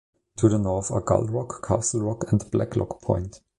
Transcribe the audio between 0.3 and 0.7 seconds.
To the